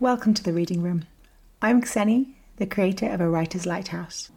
Welcome 0.00 0.32
to 0.32 0.42
the 0.42 0.54
Reading 0.54 0.80
Room. 0.80 1.04
I'm 1.60 1.82
Xeni, 1.82 2.32
the 2.56 2.64
creator 2.64 3.10
of 3.10 3.20
A 3.20 3.28
Writer's 3.28 3.66
Lighthouse. 3.66 4.30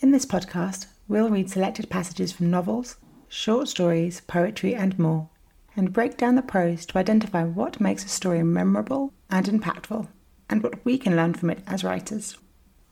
In 0.00 0.12
this 0.12 0.24
podcast, 0.24 0.86
we'll 1.08 1.28
read 1.28 1.50
selected 1.50 1.90
passages 1.90 2.32
from 2.32 2.50
novels, 2.50 2.96
short 3.28 3.68
stories, 3.68 4.22
poetry, 4.22 4.74
and 4.74 4.98
more, 4.98 5.28
and 5.76 5.92
break 5.92 6.16
down 6.16 6.36
the 6.36 6.42
prose 6.42 6.86
to 6.86 6.96
identify 6.96 7.44
what 7.44 7.82
makes 7.82 8.06
a 8.06 8.08
story 8.08 8.42
memorable 8.42 9.12
and 9.28 9.44
impactful, 9.44 10.08
and 10.48 10.62
what 10.62 10.82
we 10.86 10.96
can 10.96 11.16
learn 11.16 11.34
from 11.34 11.50
it 11.50 11.62
as 11.66 11.84
writers. 11.84 12.38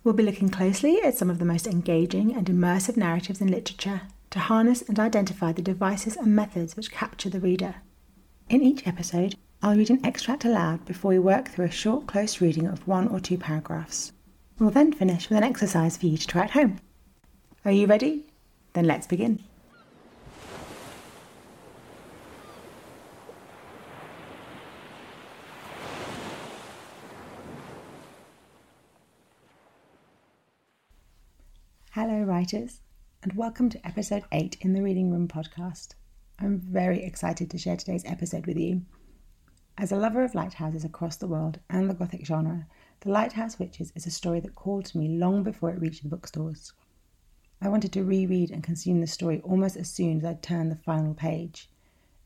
We'll 0.05 0.13
be 0.13 0.23
looking 0.23 0.51
closely 0.51 1.01
at 1.01 1.17
some 1.17 1.31
of 1.31 1.39
the 1.39 1.47
most 1.47 1.67
engaging 1.67 2.37
and 2.37 2.47
immersive 2.47 2.99
narratives 2.99 3.41
in 3.41 3.49
literature 3.49 4.03
to 4.33 4.39
harness 4.39 4.83
and 4.83 5.01
identify 5.01 5.53
the 5.53 5.63
devices 5.63 6.17
and 6.17 6.37
methods 6.37 6.77
which 6.77 6.93
capture 6.93 7.31
the 7.31 7.41
reader. 7.41 7.77
In 8.51 8.61
each 8.61 8.87
episode, 8.87 9.37
I'll 9.65 9.77
read 9.77 9.91
an 9.91 10.05
extract 10.05 10.45
aloud 10.45 10.85
before 10.87 11.11
we 11.11 11.21
work 11.21 11.47
through 11.47 11.67
a 11.67 11.71
short, 11.71 12.09
close 12.09 12.41
reading 12.41 12.67
of 12.67 12.85
one 12.89 13.07
or 13.07 13.21
two 13.21 13.39
paragraphs. 13.39 14.11
We'll 14.59 14.71
then 14.71 14.93
finish 14.93 15.29
with 15.29 15.39
an 15.39 15.45
exercise 15.45 15.97
for 15.97 16.07
you 16.07 16.19
to 16.19 16.27
try 16.27 16.43
at 16.43 16.51
home. 16.51 16.81
Are 17.65 17.71
you 17.71 17.87
ready? 17.87 18.27
Then 18.73 18.87
let's 18.87 19.07
begin. 19.07 19.39
Hello, 31.93 32.25
writers, 32.25 32.81
and 33.23 33.35
welcome 33.35 33.71
to 33.71 33.87
episode 33.87 34.25
8 34.33 34.57
in 34.61 34.73
the 34.73 34.83
Reading 34.83 35.13
Room 35.13 35.29
podcast. 35.29 35.95
I'm 36.41 36.59
very 36.59 37.05
excited 37.05 37.49
to 37.53 37.59
share 37.59 37.77
today's 37.77 38.05
episode 38.05 38.47
with 38.47 38.57
you. 38.57 38.83
As 39.79 39.91
a 39.91 39.97
lover 39.97 40.23
of 40.23 40.35
lighthouses 40.35 40.85
across 40.85 41.17
the 41.17 41.27
world 41.27 41.59
and 41.71 41.89
the 41.89 41.95
Gothic 41.95 42.27
genre, 42.27 42.67
The 43.01 43.11
Lighthouse 43.11 43.59
Witches 43.59 43.91
is 43.97 44.07
a 44.07 44.11
story 44.11 44.39
that 44.41 44.55
called 44.55 44.85
to 44.85 44.99
me 44.99 45.09
long 45.09 45.43
before 45.43 45.71
it 45.71 45.81
reached 45.81 46.03
the 46.03 46.11
bookstores. 46.11 46.75
I 47.59 47.71
wanted 47.71 47.91
to 47.95 48.05
reread 48.05 48.51
and 48.51 48.63
consume 48.63 49.01
the 49.01 49.07
story 49.07 49.41
almost 49.41 49.79
as 49.79 49.91
soon 49.91 50.19
as 50.19 50.25
I'd 50.27 50.43
turned 50.43 50.71
the 50.71 50.77
final 50.77 51.15
page. 51.15 51.71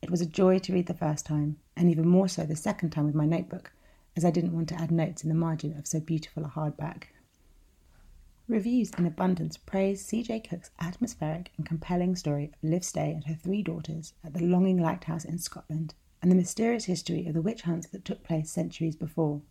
It 0.02 0.10
was 0.10 0.20
a 0.20 0.26
joy 0.26 0.58
to 0.58 0.72
read 0.72 0.86
the 0.86 0.92
first 0.92 1.24
time, 1.24 1.58
and 1.76 1.88
even 1.88 2.08
more 2.08 2.26
so 2.26 2.44
the 2.44 2.56
second 2.56 2.90
time 2.90 3.06
with 3.06 3.14
my 3.14 3.26
notebook, 3.26 3.72
as 4.16 4.24
I 4.24 4.32
didn't 4.32 4.52
want 4.52 4.68
to 4.70 4.80
add 4.80 4.90
notes 4.90 5.22
in 5.22 5.28
the 5.28 5.34
margin 5.36 5.78
of 5.78 5.86
so 5.86 6.00
beautiful 6.00 6.44
a 6.44 6.48
hardback. 6.48 7.04
Reviews 8.48 8.90
in 8.98 9.06
abundance 9.06 9.56
praise 9.56 10.04
C.J. 10.04 10.40
Cooke's 10.40 10.72
atmospheric 10.80 11.52
and 11.56 11.64
compelling 11.64 12.16
story 12.16 12.46
of 12.46 12.68
Liv 12.68 12.82
Stay 12.82 13.12
and 13.12 13.24
her 13.26 13.34
three 13.34 13.62
daughters 13.62 14.14
at 14.24 14.34
the 14.34 14.42
Longing 14.42 14.78
Lighthouse 14.78 15.24
in 15.24 15.38
Scotland 15.38 15.94
and 16.26 16.32
the 16.32 16.36
mysterious 16.36 16.86
history 16.86 17.24
of 17.28 17.34
the 17.34 17.40
witch 17.40 17.62
hunts 17.62 17.86
that 17.86 18.04
took 18.04 18.24
place 18.24 18.50
centuries 18.50 18.96
before. 18.96 19.42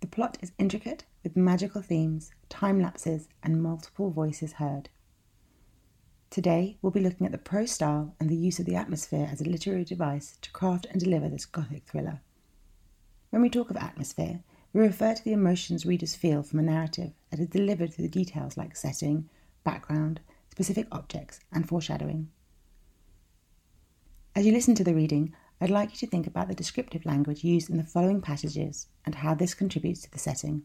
The 0.00 0.08
plot 0.08 0.36
is 0.42 0.50
intricate, 0.58 1.04
with 1.22 1.36
magical 1.36 1.80
themes, 1.80 2.32
time 2.48 2.82
lapses, 2.82 3.28
and 3.44 3.62
multiple 3.62 4.10
voices 4.10 4.54
heard. 4.54 4.88
Today, 6.28 6.76
we'll 6.82 6.90
be 6.90 6.98
looking 6.98 7.24
at 7.24 7.30
the 7.30 7.38
prose 7.38 7.70
style 7.70 8.16
and 8.18 8.28
the 8.28 8.34
use 8.34 8.58
of 8.58 8.66
the 8.66 8.74
atmosphere 8.74 9.28
as 9.30 9.40
a 9.40 9.48
literary 9.48 9.84
device 9.84 10.38
to 10.40 10.50
craft 10.50 10.88
and 10.90 10.98
deliver 10.98 11.28
this 11.28 11.46
Gothic 11.46 11.84
thriller. 11.84 12.20
When 13.30 13.40
we 13.40 13.48
talk 13.48 13.70
of 13.70 13.76
atmosphere, 13.76 14.42
we 14.72 14.80
refer 14.80 15.14
to 15.14 15.22
the 15.22 15.32
emotions 15.32 15.86
readers 15.86 16.16
feel 16.16 16.42
from 16.42 16.58
a 16.58 16.62
narrative 16.62 17.12
that 17.30 17.38
is 17.38 17.46
delivered 17.46 17.94
through 17.94 18.08
the 18.08 18.24
details 18.24 18.56
like 18.56 18.74
setting, 18.74 19.28
background, 19.62 20.18
specific 20.50 20.88
objects, 20.90 21.38
and 21.52 21.68
foreshadowing. 21.68 22.28
As 24.34 24.44
you 24.44 24.52
listen 24.52 24.74
to 24.74 24.82
the 24.82 24.94
reading, 24.96 25.32
I'd 25.62 25.68
like 25.68 25.90
you 25.90 25.98
to 25.98 26.06
think 26.06 26.26
about 26.26 26.48
the 26.48 26.54
descriptive 26.54 27.04
language 27.04 27.44
used 27.44 27.68
in 27.68 27.76
the 27.76 27.84
following 27.84 28.22
passages 28.22 28.86
and 29.04 29.16
how 29.16 29.34
this 29.34 29.52
contributes 29.52 30.00
to 30.02 30.10
the 30.10 30.18
setting. 30.18 30.62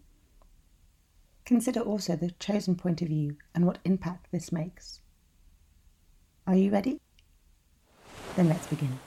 Consider 1.44 1.82
also 1.82 2.16
the 2.16 2.32
chosen 2.40 2.76
point 2.76 3.02
of 3.02 3.10
view 3.10 3.36
and 3.54 3.66
what 3.66 3.80
impact 3.84 4.28
this 4.32 4.54
makes. 4.54 5.02
Are 6.48 6.56
you 6.56 6.72
ready? 6.72 7.02
Then 8.38 8.48
let's 8.48 8.68
begin. 8.68 8.98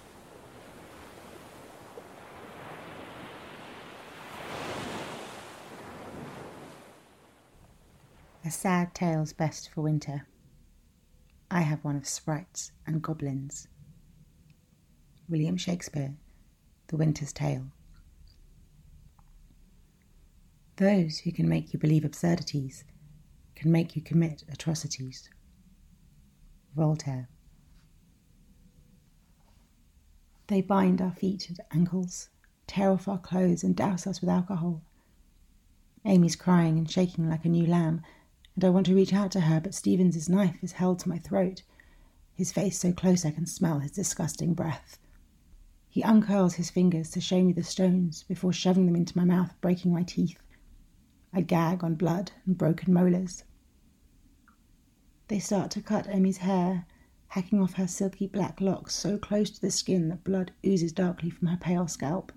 A 8.44 8.50
sad 8.50 8.94
tale's 8.94 9.32
best 9.32 9.70
for 9.70 9.80
winter. 9.80 10.26
I 11.50 11.62
have 11.62 11.82
one 11.82 11.96
of 11.96 12.06
sprites 12.06 12.72
and 12.86 13.00
goblins 13.00 13.68
William 15.30 15.58
Shakespeare, 15.58 16.14
The 16.86 16.96
Winter's 16.96 17.34
Tale. 17.34 17.66
Those 20.76 21.18
who 21.18 21.32
can 21.32 21.46
make 21.46 21.74
you 21.74 21.78
believe 21.78 22.02
absurdities 22.02 22.84
can 23.54 23.70
make 23.70 23.94
you 23.94 24.00
commit 24.00 24.44
atrocities. 24.50 25.28
Voltaire. 26.74 27.28
They 30.46 30.62
bind 30.62 31.02
our 31.02 31.12
feet 31.12 31.50
and 31.50 31.60
ankles, 31.72 32.30
tear 32.66 32.90
off 32.90 33.06
our 33.06 33.18
clothes, 33.18 33.62
and 33.62 33.76
douse 33.76 34.06
us 34.06 34.22
with 34.22 34.30
alcohol. 34.30 34.80
Amy's 36.06 36.36
crying 36.36 36.78
and 36.78 36.90
shaking 36.90 37.28
like 37.28 37.44
a 37.44 37.50
new 37.50 37.66
lamb, 37.66 38.00
and 38.54 38.64
I 38.64 38.70
want 38.70 38.86
to 38.86 38.94
reach 38.94 39.12
out 39.12 39.30
to 39.32 39.40
her, 39.40 39.60
but 39.60 39.74
Stevens's 39.74 40.30
knife 40.30 40.56
is 40.62 40.72
held 40.72 41.00
to 41.00 41.08
my 41.10 41.18
throat, 41.18 41.64
his 42.32 42.50
face 42.50 42.78
so 42.78 42.92
close 42.92 43.26
I 43.26 43.30
can 43.30 43.44
smell 43.44 43.80
his 43.80 43.90
disgusting 43.90 44.54
breath. 44.54 44.98
He 45.98 46.04
uncurls 46.04 46.54
his 46.54 46.70
fingers 46.70 47.10
to 47.10 47.20
show 47.20 47.42
me 47.42 47.52
the 47.52 47.64
stones 47.64 48.22
before 48.22 48.52
shoving 48.52 48.86
them 48.86 48.94
into 48.94 49.18
my 49.18 49.24
mouth, 49.24 49.52
breaking 49.60 49.92
my 49.92 50.04
teeth. 50.04 50.40
I 51.32 51.40
gag 51.40 51.82
on 51.82 51.96
blood 51.96 52.30
and 52.46 52.56
broken 52.56 52.94
molars. 52.94 53.42
They 55.26 55.40
start 55.40 55.72
to 55.72 55.82
cut 55.82 56.06
Emmy's 56.06 56.36
hair, 56.36 56.86
hacking 57.26 57.60
off 57.60 57.72
her 57.72 57.88
silky 57.88 58.28
black 58.28 58.60
locks 58.60 58.94
so 58.94 59.18
close 59.18 59.50
to 59.50 59.60
the 59.60 59.72
skin 59.72 60.08
that 60.10 60.22
blood 60.22 60.52
oozes 60.64 60.92
darkly 60.92 61.30
from 61.30 61.48
her 61.48 61.56
pale 61.56 61.88
scalp. 61.88 62.30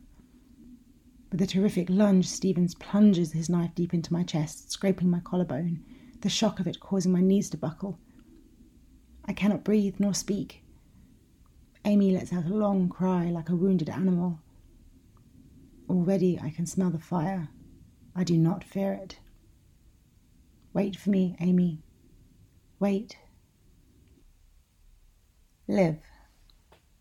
With 1.31 1.39
a 1.39 1.45
terrific 1.45 1.87
lunge, 1.87 2.27
Stevens 2.27 2.73
plunges 2.73 3.33
his 3.33 3.47
knife 3.47 3.75
deep 3.75 3.93
into 3.93 4.11
my 4.11 4.23
chest, 4.23 4.71
scraping 4.71 5.11
my 5.11 5.19
collarbone, 5.19 5.83
the 6.21 6.29
shock 6.29 6.59
of 6.59 6.65
it 6.65 6.79
causing 6.79 7.11
my 7.11 7.21
knees 7.21 7.51
to 7.51 7.57
buckle. 7.57 7.99
I 9.25 9.33
cannot 9.33 9.63
breathe 9.63 9.97
nor 9.99 10.15
speak. 10.15 10.63
Amy 11.83 12.11
lets 12.11 12.31
out 12.31 12.45
a 12.45 12.53
long 12.53 12.89
cry 12.89 13.25
like 13.29 13.49
a 13.49 13.55
wounded 13.55 13.89
animal. 13.89 14.39
Already 15.89 16.39
I 16.39 16.49
can 16.49 16.65
smell 16.65 16.89
the 16.89 16.99
fire. 16.99 17.49
I 18.15 18.23
do 18.23 18.37
not 18.37 18.63
fear 18.63 18.93
it. 18.93 19.19
Wait 20.73 20.95
for 20.95 21.09
me, 21.09 21.35
Amy. 21.39 21.81
Wait. 22.79 23.17
Liv. 25.67 25.97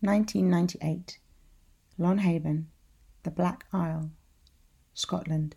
1998. 0.01 1.19
Lonhaven, 1.99 2.65
the 3.23 3.29
Black 3.29 3.65
Isle, 3.71 4.09
Scotland. 4.93 5.55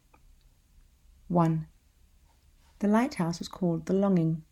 1. 1.28 1.66
The 2.80 2.88
lighthouse 2.88 3.38
was 3.38 3.48
called 3.48 3.86
the 3.86 3.94
Longing. 3.94 4.42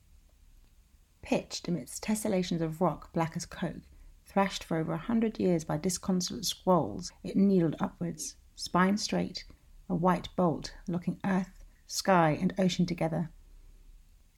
Pitched 1.21 1.69
amidst 1.69 2.03
tessellations 2.03 2.63
of 2.63 2.81
rock 2.81 3.13
black 3.13 3.37
as 3.37 3.45
coke, 3.45 3.83
Thrashed 4.33 4.65
for 4.65 4.79
over 4.79 4.95
a 4.95 4.97
hundred 4.97 5.39
years 5.39 5.63
by 5.63 5.77
disconsolate 5.77 6.47
squalls, 6.47 7.13
it 7.23 7.37
needled 7.37 7.77
upwards, 7.79 8.37
spine 8.57 8.97
straight, 8.97 9.45
a 9.91 9.95
white 9.95 10.31
bolt 10.37 10.73
locking 10.89 11.21
earth, 11.23 11.63
sky, 11.87 12.39
and 12.41 12.55
ocean 12.59 12.87
together. 12.87 13.31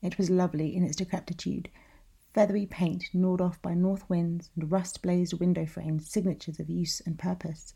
It 0.02 0.18
was 0.18 0.30
lovely 0.30 0.74
in 0.74 0.82
its 0.82 0.96
decrepitude, 0.96 1.70
feathery 2.32 2.66
paint 2.66 3.04
gnawed 3.14 3.40
off 3.40 3.62
by 3.62 3.74
north 3.74 4.10
winds 4.10 4.50
and 4.56 4.68
rust 4.68 5.00
blazed 5.00 5.38
window 5.38 5.64
frames, 5.64 6.10
signatures 6.10 6.58
of 6.58 6.68
use 6.68 7.00
and 7.00 7.16
purpose. 7.16 7.74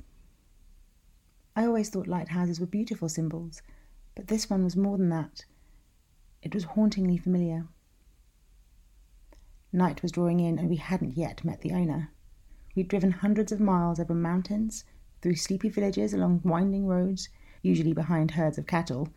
I 1.55 1.67
always 1.67 1.89
thought 1.89 2.09
lighthouses 2.09 2.59
were 2.59 2.67
beautiful 2.67 3.09
symbols, 3.09 3.63
but 4.17 4.27
this 4.27 4.51
one 4.51 4.65
was 4.65 4.77
more 4.77 4.99
than 4.99 5.11
that. 5.11 5.45
It 6.43 6.53
was 6.53 6.65
hauntingly 6.65 7.17
familiar. 7.17 7.69
Night 9.73 10.03
was 10.03 10.13
drawing 10.13 10.41
in, 10.41 10.59
and 10.59 10.69
we 10.69 10.77
hadn't 10.77 11.17
yet 11.17 11.45
met 11.45 11.61
the 11.61 11.73
owner. 11.73 12.11
We'd 12.79 12.87
driven 12.87 13.11
hundreds 13.11 13.51
of 13.51 13.59
miles 13.59 13.99
over 13.99 14.15
mountains, 14.15 14.85
through 15.21 15.35
sleepy 15.35 15.69
villages, 15.69 16.15
along 16.15 16.43
winding 16.45 16.87
roads, 16.87 17.29
usually 17.61 17.93
behind 17.93 18.31
herds 18.31 18.57
of 18.57 18.69
cattle. 18.69 19.09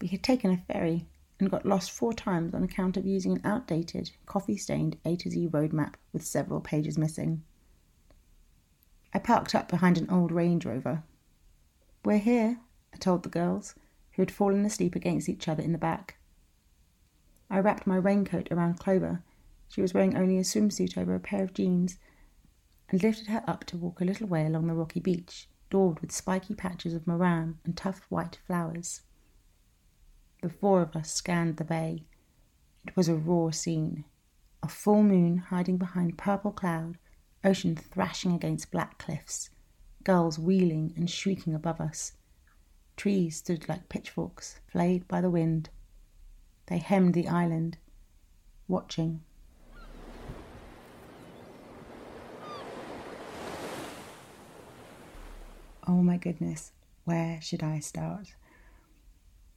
We 0.00 0.08
had 0.08 0.22
taken 0.22 0.50
a 0.50 0.56
ferry 0.56 1.06
and 1.38 1.50
got 1.50 1.66
lost 1.66 1.90
four 1.90 2.14
times 2.14 2.54
on 2.54 2.62
account 2.62 2.96
of 2.96 3.04
using 3.04 3.32
an 3.32 3.42
outdated, 3.44 4.12
coffee 4.24 4.56
stained 4.56 4.96
A 5.04 5.16
to 5.16 5.28
Z 5.28 5.48
road 5.48 5.74
map 5.74 5.98
with 6.14 6.24
several 6.24 6.62
pages 6.62 6.96
missing. 6.96 7.42
I 9.12 9.18
parked 9.18 9.54
up 9.54 9.68
behind 9.68 9.98
an 9.98 10.08
old 10.08 10.32
Range 10.32 10.64
Rover. 10.64 11.02
We're 12.06 12.16
here, 12.16 12.58
I 12.94 12.96
told 12.96 13.22
the 13.22 13.28
girls, 13.28 13.74
who 14.12 14.22
had 14.22 14.30
fallen 14.30 14.64
asleep 14.64 14.94
against 14.94 15.28
each 15.28 15.46
other 15.46 15.62
in 15.62 15.72
the 15.72 15.78
back. 15.78 16.16
I 17.50 17.58
wrapped 17.58 17.86
my 17.86 17.96
raincoat 17.96 18.50
around 18.50 18.78
Clover. 18.78 19.22
She 19.68 19.82
was 19.82 19.92
wearing 19.92 20.16
only 20.16 20.38
a 20.38 20.42
swimsuit 20.42 20.96
over 20.96 21.14
a 21.14 21.20
pair 21.20 21.42
of 21.42 21.52
jeans, 21.52 21.98
and 22.90 23.02
lifted 23.02 23.28
her 23.28 23.44
up 23.46 23.64
to 23.64 23.76
walk 23.76 24.00
a 24.00 24.04
little 24.04 24.26
way 24.26 24.44
along 24.44 24.66
the 24.66 24.74
rocky 24.74 25.00
beach, 25.00 25.48
daubed 25.70 26.00
with 26.00 26.12
spiky 26.12 26.54
patches 26.54 26.92
of 26.92 27.06
marram 27.06 27.58
and 27.64 27.76
tough 27.76 28.00
white 28.08 28.38
flowers. 28.46 29.02
The 30.42 30.48
four 30.48 30.82
of 30.82 30.96
us 30.96 31.12
scanned 31.12 31.56
the 31.56 31.64
bay. 31.64 32.04
It 32.86 32.96
was 32.96 33.08
a 33.08 33.14
raw 33.14 33.50
scene. 33.50 34.04
A 34.62 34.68
full 34.68 35.02
moon 35.02 35.38
hiding 35.38 35.76
behind 35.76 36.18
purple 36.18 36.52
cloud, 36.52 36.98
ocean 37.44 37.76
thrashing 37.76 38.32
against 38.32 38.70
black 38.70 38.98
cliffs, 38.98 39.50
gulls 40.02 40.38
wheeling 40.38 40.92
and 40.96 41.08
shrieking 41.08 41.54
above 41.54 41.80
us. 41.80 42.12
Trees 42.96 43.36
stood 43.36 43.68
like 43.68 43.88
pitchforks, 43.88 44.60
flayed 44.66 45.06
by 45.08 45.20
the 45.20 45.30
wind. 45.30 45.70
They 46.66 46.78
hemmed 46.78 47.14
the 47.14 47.28
island, 47.28 47.78
watching. 48.68 49.22
Oh 55.90 56.04
my 56.04 56.18
goodness, 56.18 56.70
where 57.02 57.40
should 57.40 57.64
I 57.64 57.80
start? 57.80 58.36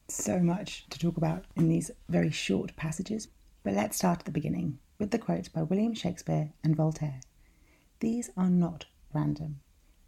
So 0.07 0.39
much 0.39 0.87
to 0.89 0.97
talk 0.97 1.15
about 1.15 1.45
in 1.55 1.69
these 1.69 1.91
very 2.09 2.31
short 2.31 2.75
passages, 2.75 3.27
but 3.61 3.75
let's 3.75 3.97
start 3.97 4.21
at 4.21 4.25
the 4.25 4.31
beginning 4.31 4.79
with 4.97 5.11
the 5.11 5.19
quotes 5.19 5.47
by 5.47 5.61
William 5.61 5.93
Shakespeare 5.93 6.51
and 6.63 6.75
Voltaire. 6.75 7.21
These 7.99 8.31
are 8.35 8.49
not 8.49 8.87
random. 9.13 9.59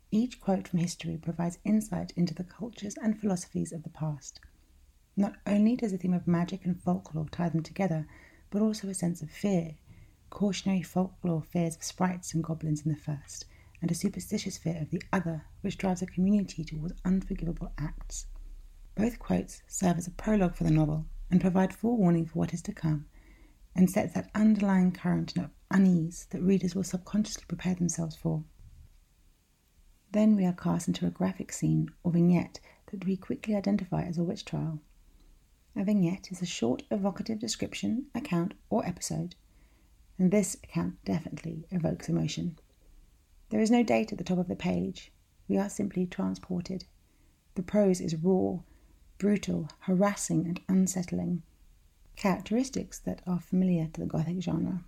Each 0.10 0.42
quote 0.42 0.68
from 0.68 0.80
history 0.80 1.16
provides 1.16 1.60
insight 1.64 2.12
into 2.16 2.34
the 2.34 2.44
cultures 2.44 2.98
and 2.98 3.22
philosophies 3.22 3.72
of 3.72 3.84
the 3.84 3.92
past. 3.92 4.40
Not 5.16 5.36
only 5.46 5.76
does 5.76 5.92
the 5.92 6.00
theme 6.00 6.16
of 6.16 6.26
magic 6.26 6.66
and 6.66 6.82
folklore 6.82 7.30
tie 7.30 7.50
them 7.50 7.62
together, 7.62 8.08
but 8.50 8.64
also 8.64 8.90
a 8.90 8.96
sense 8.96 9.22
of 9.22 9.30
fear. 9.30 9.76
Cautionary 10.32 10.82
folklore 10.82 11.44
fears 11.44 11.76
of 11.76 11.84
sprites 11.84 12.34
and 12.34 12.44
goblins 12.44 12.84
in 12.84 12.92
the 12.92 12.98
first, 12.98 13.46
and 13.82 13.92
a 13.92 13.96
superstitious 13.96 14.58
fear 14.58 14.82
of 14.82 14.90
the 14.90 15.02
other, 15.12 15.46
which 15.62 15.78
drives 15.78 16.02
a 16.02 16.06
community 16.06 16.64
towards 16.64 17.00
unforgivable 17.04 17.72
acts. 17.78 18.28
Both 18.96 19.20
quotes 19.20 19.62
serve 19.68 19.98
as 19.98 20.08
a 20.08 20.12
prologue 20.12 20.56
for 20.56 20.64
the 20.64 20.72
novel 20.72 21.06
and 21.30 21.42
provide 21.42 21.74
forewarning 21.74 22.26
for 22.26 22.40
what 22.40 22.54
is 22.54 22.62
to 22.64 22.74
come, 22.74 23.06
and 23.76 23.90
sets 23.90 24.14
that 24.14 24.32
underlying 24.34 24.92
current 24.92 25.38
of 25.38 25.52
unease 25.70 26.28
that 26.30 26.42
readers 26.42 26.76
will 26.76 26.84
subconsciously 26.84 27.44
prepare 27.48 27.76
themselves 27.76 28.16
for. 28.16 28.44
Then 30.12 30.36
we 30.38 30.46
are 30.46 30.54
cast 30.54 30.88
into 30.88 31.06
a 31.06 31.12
graphic 31.12 31.52
scene 31.52 31.90
or 32.04 32.12
vignette 32.14 32.62
that 32.92 33.06
we 33.06 33.18
quickly 33.18 33.56
identify 33.56 34.04
as 34.04 34.18
a 34.18 34.24
witch 34.24 34.46
trial. 34.46 34.80
A 35.76 35.84
vignette 35.84 36.32
is 36.32 36.42
a 36.42 36.46
short, 36.46 36.84
evocative 36.90 37.40
description, 37.40 38.06
account, 38.16 38.54
or 38.70 38.86
episode, 38.86 39.36
and 40.18 40.32
this 40.32 40.56
account 40.64 41.04
definitely 41.04 41.66
evokes 41.70 42.08
emotion. 42.08 42.58
There 43.50 43.62
is 43.62 43.72
no 43.72 43.84
date 43.84 44.12
at 44.12 44.18
the 44.18 44.24
top 44.24 44.40
of 44.40 44.48
the 44.48 44.56
page. 44.56 45.12
We 45.48 45.58
are 45.58 45.70
simply 45.70 46.06
transported. 46.08 46.86
The 47.54 47.64
prose 47.64 48.02
is 48.02 48.16
raw, 48.16 48.60
brutal, 49.18 49.70
harassing, 49.82 50.48
and 50.48 50.60
unsettling, 50.68 51.44
characteristics 52.16 53.00
that 53.00 53.22
are 53.28 53.40
familiar 53.40 53.88
to 53.88 54.02
the 54.02 54.08
Gothic 54.08 54.42
genre. 54.42 54.84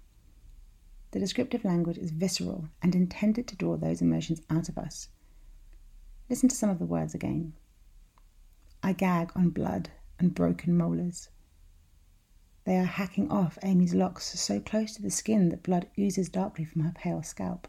The 1.11 1.19
descriptive 1.19 1.63
language 1.63 1.97
is 1.97 2.11
visceral 2.11 2.69
and 2.81 2.93
intended 2.93 3.47
to 3.47 3.55
draw 3.55 3.77
those 3.77 4.01
emotions 4.01 4.41
out 4.49 4.67
of 4.67 4.77
us. 4.77 5.09
Listen 6.29 6.49
to 6.49 6.55
some 6.55 6.69
of 6.69 6.79
the 6.79 6.85
words 6.85 7.13
again. 7.15 7.53
I 8.83 8.93
gag 8.93 9.31
on 9.35 9.51
blood 9.51 9.91
and 10.19 10.35
broken 10.35 10.75
molars. 10.75 11.29
They 12.65 12.77
are 12.77 12.83
hacking 12.83 13.29
off 13.31 13.57
Amy's 13.63 13.93
locks 13.93 14.37
so 14.39 14.59
close 14.59 14.95
to 14.95 15.01
the 15.01 15.09
skin 15.09 15.49
that 15.49 15.63
blood 15.63 15.87
oozes 15.97 16.27
darkly 16.27 16.65
from 16.65 16.81
her 16.81 16.91
pale 16.93 17.23
scalp. 17.23 17.67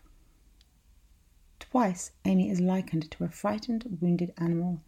Twice, 1.70 2.12
Amy 2.24 2.48
is 2.48 2.60
likened 2.60 3.10
to 3.10 3.24
a 3.24 3.28
frightened, 3.28 3.98
wounded 4.00 4.32
animal. 4.38 4.80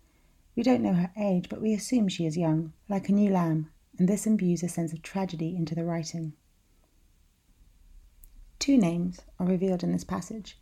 We 0.56 0.62
don't 0.62 0.82
know 0.82 0.94
her 0.94 1.12
age, 1.14 1.50
but 1.50 1.60
we 1.60 1.74
assume 1.74 2.08
she 2.08 2.24
is 2.24 2.38
young, 2.38 2.72
like 2.88 3.08
a 3.08 3.12
new 3.12 3.30
lamb, 3.30 3.70
and 3.98 4.08
this 4.08 4.26
imbues 4.26 4.62
a 4.62 4.68
sense 4.68 4.92
of 4.94 5.02
tragedy 5.02 5.54
into 5.54 5.74
the 5.74 5.84
writing. 5.84 6.32
Two 8.58 8.78
names 8.78 9.20
are 9.38 9.46
revealed 9.46 9.82
in 9.82 9.92
this 9.92 10.04
passage 10.04 10.58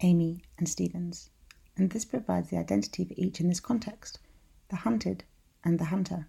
Amy 0.00 0.42
and 0.56 0.66
Stevens, 0.66 1.28
and 1.76 1.90
this 1.90 2.06
provides 2.06 2.48
the 2.48 2.56
identity 2.56 3.04
for 3.04 3.14
each 3.18 3.40
in 3.40 3.48
this 3.48 3.60
context 3.60 4.18
the 4.70 4.76
hunted 4.76 5.24
and 5.62 5.78
the 5.78 5.86
hunter. 5.86 6.28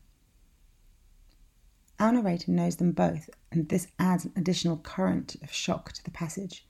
Our 1.98 2.12
narrator 2.12 2.52
knows 2.52 2.76
them 2.76 2.92
both, 2.92 3.30
and 3.52 3.70
this 3.70 3.88
adds 4.00 4.26
an 4.26 4.34
additional 4.36 4.78
current 4.78 5.36
of 5.42 5.54
shock 5.54 5.94
to 5.94 6.04
the 6.04 6.12
passage. 6.12 6.66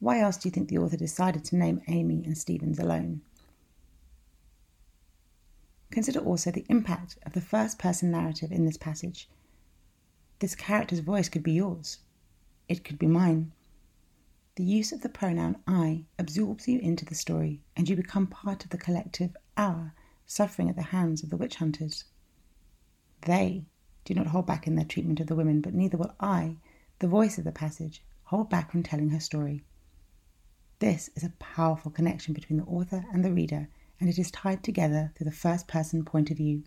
Why 0.00 0.18
else 0.18 0.38
do 0.38 0.48
you 0.48 0.50
think 0.50 0.70
the 0.70 0.78
author 0.78 0.96
decided 0.96 1.44
to 1.44 1.56
name 1.56 1.82
Amy 1.86 2.24
and 2.24 2.36
Stevens 2.36 2.78
alone? 2.78 3.20
Consider 5.90 6.20
also 6.20 6.50
the 6.50 6.64
impact 6.70 7.18
of 7.26 7.34
the 7.34 7.42
first 7.42 7.78
person 7.78 8.10
narrative 8.10 8.50
in 8.50 8.64
this 8.64 8.78
passage. 8.78 9.28
This 10.38 10.54
character's 10.54 11.00
voice 11.00 11.28
could 11.28 11.42
be 11.42 11.52
yours, 11.52 11.98
it 12.66 12.82
could 12.82 12.98
be 12.98 13.06
mine. 13.06 13.52
The 14.54 14.64
use 14.64 14.90
of 14.90 15.02
the 15.02 15.10
pronoun 15.10 15.58
I 15.66 16.06
absorbs 16.18 16.66
you 16.66 16.78
into 16.78 17.04
the 17.04 17.14
story, 17.14 17.60
and 17.76 17.86
you 17.86 17.94
become 17.94 18.26
part 18.26 18.64
of 18.64 18.70
the 18.70 18.78
collective 18.78 19.36
our 19.58 19.94
suffering 20.26 20.70
at 20.70 20.76
the 20.76 20.82
hands 20.82 21.22
of 21.22 21.28
the 21.28 21.36
witch 21.36 21.56
hunters. 21.56 22.04
They 23.26 23.66
do 24.06 24.14
not 24.14 24.28
hold 24.28 24.46
back 24.46 24.66
in 24.66 24.76
their 24.76 24.86
treatment 24.86 25.20
of 25.20 25.26
the 25.26 25.36
women, 25.36 25.60
but 25.60 25.74
neither 25.74 25.98
will 25.98 26.14
I, 26.18 26.56
the 27.00 27.08
voice 27.08 27.36
of 27.36 27.44
the 27.44 27.52
passage, 27.52 28.02
hold 28.24 28.48
back 28.48 28.70
from 28.70 28.82
telling 28.82 29.10
her 29.10 29.20
story. 29.20 29.62
This 30.80 31.10
is 31.14 31.22
a 31.22 31.34
powerful 31.38 31.90
connection 31.90 32.32
between 32.32 32.56
the 32.58 32.64
author 32.64 33.04
and 33.12 33.22
the 33.22 33.34
reader, 33.34 33.68
and 34.00 34.08
it 34.08 34.18
is 34.18 34.30
tied 34.30 34.64
together 34.64 35.12
through 35.14 35.26
the 35.26 35.30
first 35.30 35.68
person 35.68 36.06
point 36.06 36.30
of 36.30 36.38
view. 36.38 36.64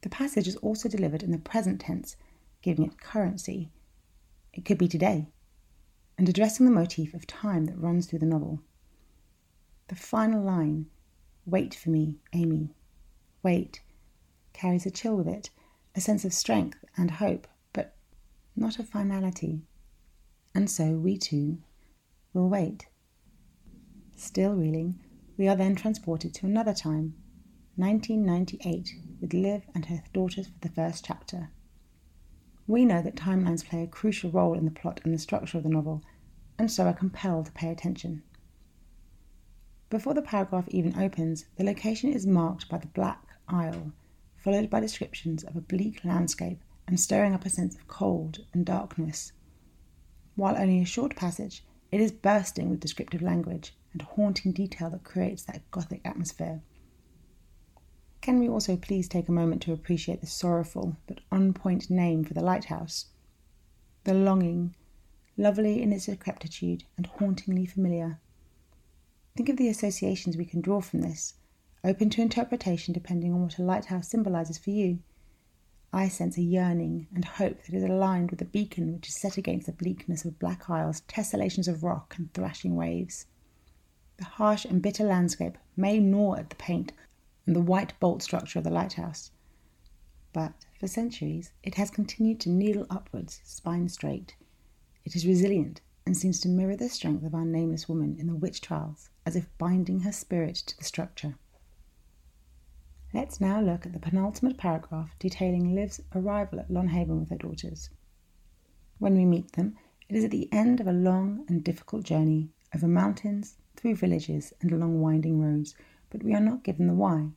The 0.00 0.08
passage 0.08 0.48
is 0.48 0.56
also 0.56 0.88
delivered 0.88 1.22
in 1.22 1.30
the 1.30 1.38
present 1.38 1.80
tense, 1.80 2.16
giving 2.62 2.84
it 2.84 3.00
currency. 3.00 3.70
It 4.52 4.64
could 4.64 4.76
be 4.76 4.88
today, 4.88 5.28
and 6.18 6.28
addressing 6.28 6.66
the 6.66 6.72
motif 6.72 7.14
of 7.14 7.28
time 7.28 7.66
that 7.66 7.78
runs 7.78 8.06
through 8.06 8.18
the 8.18 8.26
novel. 8.26 8.60
The 9.86 9.94
final 9.94 10.42
line, 10.42 10.86
Wait 11.46 11.76
for 11.76 11.90
me, 11.90 12.18
Amy, 12.32 12.74
wait, 13.40 13.82
carries 14.52 14.84
a 14.84 14.90
chill 14.90 15.16
with 15.16 15.28
it, 15.28 15.48
a 15.94 16.00
sense 16.00 16.24
of 16.24 16.32
strength 16.32 16.84
and 16.96 17.12
hope, 17.12 17.46
but 17.72 17.94
not 18.56 18.80
of 18.80 18.88
finality. 18.88 19.62
And 20.56 20.68
so 20.68 20.96
we 20.96 21.16
too 21.18 21.58
will 22.34 22.48
wait. 22.48 22.88
Still 24.16 24.54
reeling, 24.54 25.00
we 25.36 25.48
are 25.48 25.56
then 25.56 25.76
transported 25.76 26.34
to 26.34 26.46
another 26.46 26.74
time, 26.74 27.14
1998, 27.76 28.90
with 29.20 29.32
Liv 29.32 29.62
and 29.74 29.86
her 29.86 30.02
daughters 30.12 30.48
for 30.48 30.58
the 30.60 30.74
first 30.74 31.04
chapter. 31.04 31.50
We 32.66 32.84
know 32.84 33.02
that 33.02 33.16
timelines 33.16 33.64
play 33.64 33.82
a 33.82 33.86
crucial 33.86 34.30
role 34.30 34.54
in 34.54 34.64
the 34.64 34.70
plot 34.70 35.00
and 35.04 35.14
the 35.14 35.18
structure 35.18 35.58
of 35.58 35.64
the 35.64 35.70
novel, 35.70 36.02
and 36.58 36.70
so 36.70 36.86
are 36.86 36.92
compelled 36.92 37.46
to 37.46 37.52
pay 37.52 37.70
attention. 37.70 38.22
Before 39.90 40.14
the 40.14 40.22
paragraph 40.22 40.66
even 40.68 40.98
opens, 40.98 41.44
the 41.56 41.64
location 41.64 42.12
is 42.12 42.26
marked 42.26 42.68
by 42.68 42.78
the 42.78 42.88
Black 42.88 43.24
Isle, 43.48 43.92
followed 44.36 44.70
by 44.70 44.80
descriptions 44.80 45.44
of 45.44 45.54
a 45.54 45.60
bleak 45.60 46.04
landscape 46.04 46.62
and 46.88 46.98
stirring 46.98 47.32
up 47.32 47.44
a 47.44 47.50
sense 47.50 47.76
of 47.76 47.86
cold 47.86 48.44
and 48.52 48.66
darkness. 48.66 49.32
While 50.34 50.56
only 50.56 50.80
a 50.80 50.84
short 50.84 51.14
passage, 51.14 51.64
it 51.94 52.00
is 52.00 52.10
bursting 52.10 52.70
with 52.70 52.80
descriptive 52.80 53.22
language 53.22 53.72
and 53.92 54.02
haunting 54.02 54.50
detail 54.50 54.90
that 54.90 55.04
creates 55.04 55.44
that 55.44 55.62
gothic 55.70 56.00
atmosphere. 56.04 56.60
Can 58.20 58.40
we 58.40 58.48
also 58.48 58.76
please 58.76 59.06
take 59.06 59.28
a 59.28 59.32
moment 59.32 59.62
to 59.62 59.72
appreciate 59.72 60.20
the 60.20 60.26
sorrowful 60.26 60.96
but 61.06 61.20
on 61.30 61.52
point 61.52 61.88
name 61.88 62.24
for 62.24 62.34
the 62.34 62.42
lighthouse? 62.42 63.06
The 64.02 64.12
longing, 64.12 64.74
lovely 65.36 65.80
in 65.80 65.92
its 65.92 66.06
decrepitude 66.06 66.82
and 66.96 67.06
hauntingly 67.06 67.64
familiar. 67.64 68.18
Think 69.36 69.48
of 69.48 69.56
the 69.56 69.68
associations 69.68 70.36
we 70.36 70.46
can 70.46 70.62
draw 70.62 70.80
from 70.80 71.00
this, 71.00 71.34
open 71.84 72.10
to 72.10 72.22
interpretation 72.22 72.92
depending 72.92 73.32
on 73.32 73.42
what 73.42 73.60
a 73.60 73.62
lighthouse 73.62 74.08
symbolizes 74.08 74.58
for 74.58 74.70
you. 74.70 74.98
I 75.94 76.08
sense 76.08 76.36
a 76.36 76.42
yearning 76.42 77.06
and 77.14 77.24
hope 77.24 77.62
that 77.62 77.72
is 77.72 77.84
aligned 77.84 78.30
with 78.30 78.40
the 78.40 78.46
beacon 78.46 78.92
which 78.92 79.06
is 79.08 79.14
set 79.14 79.36
against 79.36 79.66
the 79.66 79.72
bleakness 79.72 80.24
of 80.24 80.40
black 80.40 80.68
isles, 80.68 81.02
tessellations 81.02 81.68
of 81.68 81.84
rock, 81.84 82.16
and 82.18 82.34
thrashing 82.34 82.74
waves. 82.74 83.26
The 84.16 84.24
harsh 84.24 84.64
and 84.64 84.82
bitter 84.82 85.04
landscape 85.04 85.56
may 85.76 86.00
gnaw 86.00 86.34
at 86.34 86.50
the 86.50 86.56
paint 86.56 86.92
and 87.46 87.54
the 87.54 87.60
white 87.60 87.92
bolt 88.00 88.24
structure 88.24 88.58
of 88.58 88.64
the 88.64 88.72
lighthouse, 88.72 89.30
but 90.32 90.66
for 90.80 90.88
centuries 90.88 91.52
it 91.62 91.76
has 91.76 91.92
continued 91.92 92.40
to 92.40 92.50
needle 92.50 92.88
upwards, 92.90 93.40
spine 93.44 93.88
straight. 93.88 94.34
It 95.04 95.14
is 95.14 95.24
resilient 95.24 95.80
and 96.04 96.16
seems 96.16 96.40
to 96.40 96.48
mirror 96.48 96.74
the 96.74 96.88
strength 96.88 97.24
of 97.24 97.36
our 97.36 97.44
nameless 97.44 97.88
woman 97.88 98.16
in 98.18 98.26
the 98.26 98.34
witch 98.34 98.60
trials, 98.60 99.10
as 99.24 99.36
if 99.36 99.56
binding 99.58 100.00
her 100.00 100.10
spirit 100.10 100.56
to 100.56 100.76
the 100.76 100.82
structure. 100.82 101.36
Let's 103.14 103.40
now 103.40 103.60
look 103.60 103.86
at 103.86 103.92
the 103.92 104.00
penultimate 104.00 104.56
paragraph 104.56 105.14
detailing 105.20 105.72
Liv's 105.72 106.00
arrival 106.16 106.58
at 106.58 106.68
Lonhaven 106.68 107.20
with 107.20 107.30
her 107.30 107.36
daughters. 107.36 107.88
When 108.98 109.14
we 109.14 109.24
meet 109.24 109.52
them, 109.52 109.76
it 110.08 110.16
is 110.16 110.24
at 110.24 110.32
the 110.32 110.52
end 110.52 110.80
of 110.80 110.88
a 110.88 110.92
long 110.92 111.44
and 111.46 111.62
difficult 111.62 112.02
journey 112.02 112.50
over 112.74 112.88
mountains, 112.88 113.54
through 113.76 113.94
villages, 113.94 114.52
and 114.60 114.72
along 114.72 115.00
winding 115.00 115.40
roads, 115.40 115.76
but 116.10 116.24
we 116.24 116.34
are 116.34 116.40
not 116.40 116.64
given 116.64 116.88
the 116.88 116.92
why. 116.92 117.28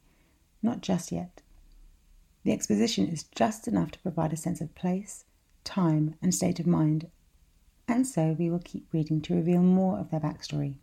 Not 0.64 0.82
just 0.82 1.12
yet. 1.12 1.44
The 2.44 2.54
exposition 2.54 3.08
is 3.08 3.26
just 3.36 3.68
enough 3.68 3.92
to 3.92 4.00
provide 4.00 4.34
a 4.34 4.38
sense 4.38 4.62
of 4.62 4.74
place, 4.74 5.26
time, 5.64 6.16
and 6.24 6.34
state 6.34 6.60
of 6.60 6.66
mind, 6.66 7.12
and 7.88 8.08
so 8.08 8.36
we 8.40 8.50
will 8.50 8.58
keep 8.58 8.92
reading 8.92 9.22
to 9.22 9.36
reveal 9.36 9.62
more 9.62 10.00
of 10.00 10.10
their 10.10 10.22
backstory. 10.22 10.80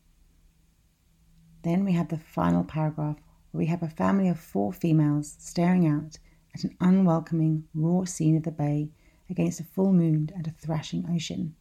Then 1.62 1.84
we 1.84 1.94
have 1.94 2.10
the 2.10 2.18
final 2.18 2.62
paragraph 2.62 3.16
we 3.54 3.66
have 3.66 3.82
a 3.82 3.88
family 3.88 4.28
of 4.28 4.38
four 4.38 4.72
females 4.72 5.36
staring 5.38 5.86
out 5.86 6.18
at 6.54 6.64
an 6.64 6.76
unwelcoming, 6.80 7.64
raw 7.72 8.04
scene 8.04 8.36
of 8.36 8.42
the 8.42 8.50
bay 8.50 8.90
against 9.30 9.60
a 9.60 9.64
full 9.64 9.92
moon 9.92 10.28
and 10.34 10.46
a 10.46 10.50
thrashing 10.50 11.08
ocean. 11.08 11.54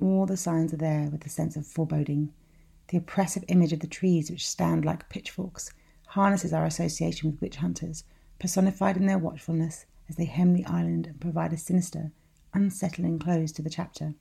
All 0.00 0.24
the 0.24 0.36
signs 0.36 0.72
are 0.72 0.78
there 0.78 1.10
with 1.10 1.26
a 1.26 1.28
sense 1.28 1.56
of 1.56 1.66
foreboding. 1.66 2.32
The 2.88 2.96
oppressive 2.96 3.44
image 3.48 3.72
of 3.72 3.80
the 3.80 3.86
trees 3.86 4.30
which 4.30 4.48
stand 4.48 4.84
like 4.84 5.08
pitchforks 5.10 5.72
harnesses 6.08 6.52
our 6.52 6.64
association 6.64 7.30
with 7.30 7.40
witch 7.40 7.56
hunters, 7.56 8.04
personified 8.38 8.96
in 8.96 9.06
their 9.06 9.18
watchfulness 9.18 9.84
as 10.08 10.16
they 10.16 10.24
hem 10.24 10.54
the 10.54 10.66
island 10.66 11.06
and 11.06 11.20
provide 11.20 11.52
a 11.52 11.58
sinister, 11.58 12.12
unsettling 12.54 13.18
close 13.18 13.52
to 13.52 13.62
the 13.62 13.70
chapter. 13.70 14.14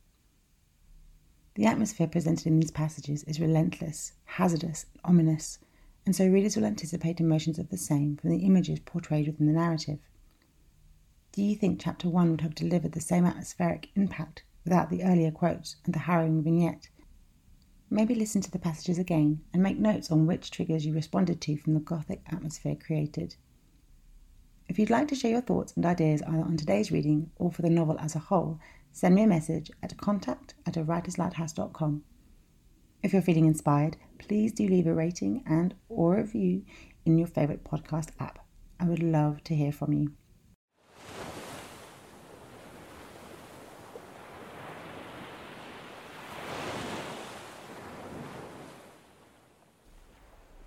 The 1.55 1.65
atmosphere 1.65 2.07
presented 2.07 2.47
in 2.47 2.59
these 2.59 2.71
passages 2.71 3.23
is 3.23 3.39
relentless, 3.39 4.13
hazardous, 4.25 4.85
and 4.93 5.01
ominous, 5.03 5.59
and 6.05 6.15
so 6.15 6.27
readers 6.27 6.55
will 6.55 6.65
anticipate 6.65 7.19
emotions 7.19 7.59
of 7.59 7.69
the 7.69 7.77
same 7.77 8.17
from 8.17 8.31
the 8.31 8.45
images 8.45 8.79
portrayed 8.79 9.27
within 9.27 9.47
the 9.47 9.53
narrative. 9.53 9.99
Do 11.31 11.43
you 11.43 11.55
think 11.55 11.79
Chapter 11.79 12.09
1 12.09 12.31
would 12.31 12.41
have 12.41 12.55
delivered 12.55 12.91
the 12.91 12.99
same 12.99 13.25
atmospheric 13.25 13.89
impact 13.95 14.43
without 14.63 14.89
the 14.89 15.03
earlier 15.03 15.31
quotes 15.31 15.77
and 15.85 15.93
the 15.93 15.99
harrowing 15.99 16.43
vignette? 16.43 16.89
Maybe 17.89 18.15
listen 18.15 18.41
to 18.41 18.51
the 18.51 18.59
passages 18.59 18.97
again 18.97 19.41
and 19.53 19.61
make 19.61 19.77
notes 19.77 20.11
on 20.11 20.25
which 20.25 20.49
triggers 20.49 20.85
you 20.85 20.93
responded 20.93 21.41
to 21.41 21.57
from 21.57 21.73
the 21.73 21.79
Gothic 21.79 22.21
atmosphere 22.31 22.75
created. 22.75 23.35
If 24.67 24.79
you'd 24.79 24.89
like 24.89 25.09
to 25.09 25.15
share 25.15 25.31
your 25.31 25.41
thoughts 25.41 25.73
and 25.75 25.85
ideas 25.85 26.21
either 26.21 26.43
on 26.43 26.55
today's 26.55 26.91
reading 26.91 27.31
or 27.35 27.51
for 27.51 27.61
the 27.61 27.69
novel 27.69 27.99
as 27.99 28.15
a 28.15 28.19
whole, 28.19 28.59
send 28.93 29.15
me 29.15 29.23
a 29.23 29.27
message 29.27 29.69
at 29.83 29.97
contact 29.97 30.53
at 30.65 30.77
a 30.77 30.83
writerslighthouse.com. 30.83 32.03
If 33.03 33.13
you're 33.13 33.21
feeling 33.21 33.45
inspired, 33.45 33.97
please 34.21 34.51
do 34.51 34.67
leave 34.67 34.85
a 34.85 34.93
rating 34.93 35.43
and 35.47 35.73
or 35.89 36.13
a 36.13 36.21
review 36.21 36.63
in 37.05 37.17
your 37.17 37.27
favourite 37.27 37.63
podcast 37.63 38.09
app. 38.19 38.37
I 38.79 38.85
would 38.85 39.01
love 39.01 39.43
to 39.45 39.55
hear 39.55 39.71
from 39.71 39.93
you. 39.93 40.11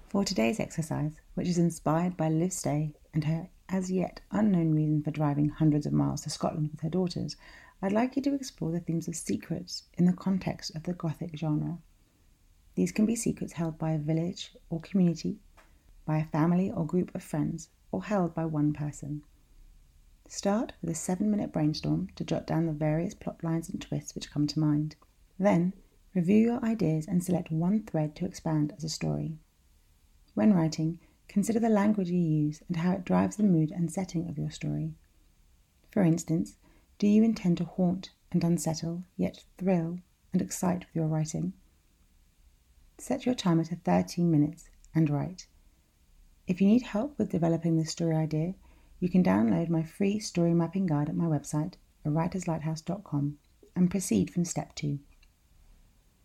For 0.08 0.24
today's 0.24 0.60
exercise, 0.60 1.20
which 1.34 1.48
is 1.48 1.58
inspired 1.58 2.16
by 2.16 2.28
Liv 2.28 2.52
Stay 2.52 2.92
and 3.12 3.24
her 3.24 3.48
as 3.68 3.90
yet 3.90 4.20
unknown 4.30 4.72
reason 4.72 5.02
for 5.02 5.10
driving 5.10 5.48
hundreds 5.48 5.86
of 5.86 5.92
miles 5.92 6.22
to 6.22 6.30
Scotland 6.30 6.70
with 6.72 6.80
her 6.80 6.90
daughters, 6.90 7.36
I'd 7.80 7.92
like 7.92 8.16
you 8.16 8.22
to 8.22 8.34
explore 8.34 8.72
the 8.72 8.80
themes 8.80 9.08
of 9.08 9.16
secrets 9.16 9.84
in 9.96 10.04
the 10.04 10.12
context 10.12 10.74
of 10.74 10.82
the 10.84 10.92
Gothic 10.92 11.36
genre. 11.36 11.78
These 12.74 12.92
can 12.92 13.06
be 13.06 13.14
secrets 13.14 13.52
held 13.52 13.78
by 13.78 13.92
a 13.92 13.98
village 13.98 14.56
or 14.68 14.80
community, 14.80 15.38
by 16.04 16.18
a 16.18 16.26
family 16.26 16.70
or 16.70 16.84
group 16.84 17.14
of 17.14 17.22
friends, 17.22 17.68
or 17.92 18.04
held 18.04 18.34
by 18.34 18.44
one 18.46 18.72
person. 18.72 19.22
Start 20.26 20.72
with 20.80 20.90
a 20.90 20.94
seven 20.94 21.30
minute 21.30 21.52
brainstorm 21.52 22.08
to 22.16 22.24
jot 22.24 22.46
down 22.46 22.66
the 22.66 22.72
various 22.72 23.14
plot 23.14 23.44
lines 23.44 23.68
and 23.68 23.80
twists 23.80 24.14
which 24.14 24.30
come 24.30 24.46
to 24.48 24.58
mind. 24.58 24.96
Then, 25.38 25.72
review 26.14 26.38
your 26.38 26.64
ideas 26.64 27.06
and 27.06 27.22
select 27.22 27.52
one 27.52 27.84
thread 27.84 28.16
to 28.16 28.26
expand 28.26 28.72
as 28.76 28.82
a 28.82 28.88
story. 28.88 29.38
When 30.34 30.52
writing, 30.52 30.98
consider 31.28 31.60
the 31.60 31.68
language 31.68 32.10
you 32.10 32.18
use 32.18 32.62
and 32.66 32.78
how 32.78 32.92
it 32.92 33.04
drives 33.04 33.36
the 33.36 33.44
mood 33.44 33.70
and 33.70 33.92
setting 33.92 34.28
of 34.28 34.36
your 34.38 34.50
story. 34.50 34.94
For 35.90 36.02
instance, 36.02 36.56
do 36.98 37.06
you 37.06 37.22
intend 37.22 37.58
to 37.58 37.64
haunt 37.64 38.10
and 38.32 38.42
unsettle, 38.42 39.04
yet 39.16 39.44
thrill 39.58 40.00
and 40.32 40.42
excite 40.42 40.80
with 40.80 40.96
your 40.96 41.06
writing? 41.06 41.52
Set 42.98 43.26
your 43.26 43.34
timer 43.34 43.64
to 43.64 43.76
13 43.76 44.30
minutes 44.30 44.70
and 44.94 45.10
write. 45.10 45.46
If 46.46 46.60
you 46.60 46.68
need 46.68 46.82
help 46.82 47.18
with 47.18 47.30
developing 47.30 47.76
this 47.76 47.90
story 47.90 48.14
idea, 48.14 48.54
you 49.00 49.08
can 49.08 49.22
download 49.22 49.68
my 49.68 49.82
free 49.82 50.18
story 50.18 50.54
mapping 50.54 50.86
guide 50.86 51.08
at 51.08 51.16
my 51.16 51.24
website, 51.24 51.74
awriterslighthouse.com, 52.06 53.38
and 53.74 53.90
proceed 53.90 54.30
from 54.30 54.44
step 54.44 54.74
two. 54.74 54.98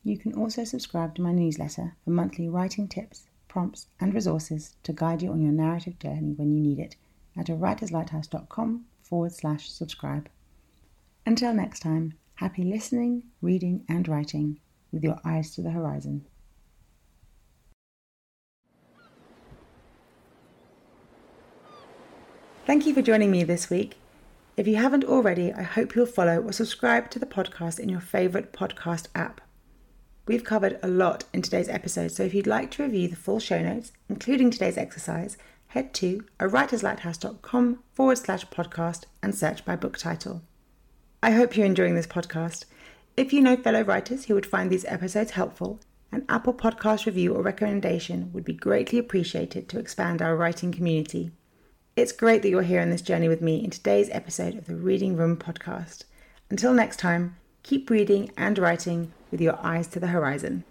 You 0.04 0.18
can 0.18 0.34
also 0.34 0.64
subscribe 0.64 1.16
to 1.16 1.22
my 1.22 1.32
newsletter 1.32 1.96
for 2.04 2.12
monthly 2.12 2.48
writing 2.48 2.88
tips 2.88 3.28
prompts, 3.50 3.88
and 4.00 4.14
resources 4.14 4.76
to 4.84 4.94
guide 4.94 5.22
you 5.22 5.32
on 5.32 5.42
your 5.42 5.52
narrative 5.52 6.00
journey 6.00 6.32
when 6.38 6.54
you 6.54 6.62
need 6.62 6.80
it 6.80 6.96
at 7.36 7.48
awriterslighthouse.com 7.48 8.86
forward 9.02 9.34
slash 9.34 9.70
subscribe. 9.70 10.30
Until 11.26 11.54
next 11.54 11.82
time, 11.82 12.14
happy 12.36 12.64
listening, 12.64 13.24
reading, 13.42 13.84
and 13.90 14.08
writing 14.08 14.60
with 14.92 15.04
your 15.04 15.20
eyes 15.26 15.54
to 15.56 15.62
the 15.62 15.72
horizon. 15.72 16.26
Thank 22.70 22.86
you 22.86 22.94
for 22.94 23.02
joining 23.02 23.32
me 23.32 23.44
this 23.44 23.72
week. 23.72 23.96
If 24.56 24.68
you 24.68 24.76
haven't 24.76 25.04
already, 25.04 25.52
I 25.52 25.64
hope 25.64 25.96
you'll 25.96 26.06
follow 26.06 26.40
or 26.40 26.52
subscribe 26.52 27.10
to 27.10 27.18
the 27.18 27.26
podcast 27.26 27.80
in 27.80 27.90
your 27.90 28.00
favourite 28.00 28.54
podcast 28.54 29.08
app. 29.16 29.42
We've 30.28 30.44
covered 30.44 30.78
a 30.84 30.88
lot 30.88 31.24
in 31.34 31.42
today's 31.42 31.68
episode, 31.68 32.12
so 32.12 32.22
if 32.22 32.36
you'd 32.36 32.46
like 32.46 32.70
to 32.70 32.84
review 32.84 33.08
the 33.08 33.16
full 33.16 33.40
show 33.40 33.60
notes, 33.60 33.92
including 34.08 34.52
today's 34.52 34.78
exercise, 34.78 35.36
head 35.70 35.96
to 35.96 36.24
a 36.40 36.46
writerslighthouse.com 36.46 37.80
forward 37.96 38.20
slash 38.20 38.46
podcast 38.50 39.06
and 39.24 39.34
search 39.34 39.66
by 39.66 39.76
book 39.76 39.98
title. 39.98 40.44
I 41.24 41.32
hope 41.32 41.58
you're 41.58 41.66
enjoying 41.66 41.96
this 41.96 42.06
podcast. 42.06 42.66
If 43.18 43.34
you 43.34 43.42
know 43.42 43.56
fellow 43.58 43.82
writers 43.82 44.26
who 44.26 44.36
would 44.36 44.46
find 44.46 44.70
these 44.70 44.86
episodes 44.86 45.32
helpful, 45.32 45.80
an 46.12 46.24
Apple 46.30 46.54
Podcast 46.54 47.08
review 47.08 47.34
or 47.34 47.42
recommendation 47.42 48.32
would 48.32 48.46
be 48.46 48.54
greatly 48.54 49.00
appreciated 49.00 49.68
to 49.70 49.80
expand 49.80 50.22
our 50.22 50.36
writing 50.36 50.72
community. 50.72 51.32
It's 51.96 52.12
great 52.12 52.42
that 52.44 52.50
you're 52.50 52.62
here 52.62 52.82
on 52.82 52.92
this 52.92 53.02
journey 53.02 53.28
with 53.28 53.42
me 53.42 53.64
in 53.64 53.72
today's 53.72 54.10
episode 54.12 54.56
of 54.56 54.66
the 54.66 54.76
Reading 54.76 55.18
Room 55.18 55.36
podcast. 55.36 56.04
Until 56.50 56.74
next 56.74 56.98
time, 56.98 57.36
keep 57.64 57.90
reading 57.90 58.32
and 58.38 58.58
writing 58.58 59.12
with 59.32 59.42
your 59.42 59.60
eyes 59.62 59.88
to 59.88 60.00
the 60.00 60.08
horizon. 60.08 60.64